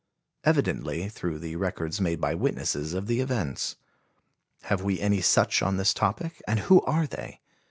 Evidently 0.45 1.09
through 1.09 1.37
the 1.37 1.55
records 1.57 2.01
made 2.01 2.19
by 2.19 2.33
witnesses 2.33 2.95
of 2.95 3.05
the 3.05 3.19
events. 3.19 3.75
Have 4.63 4.81
we 4.81 4.99
any 4.99 5.21
such 5.21 5.61
on 5.61 5.77
this 5.77 5.93
topic 5.93 6.41
and 6.47 6.61
who 6.61 6.81
are 6.85 7.05
they? 7.05 7.39